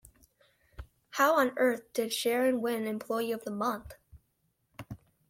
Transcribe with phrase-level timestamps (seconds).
[1.11, 3.93] How on earth did Sharon win employee of the month?